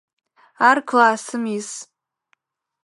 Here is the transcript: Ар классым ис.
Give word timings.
Ар 0.69 0.77
классым 0.89 1.43
ис. 1.57 1.69